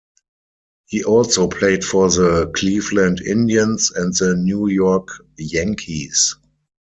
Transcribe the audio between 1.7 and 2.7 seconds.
for the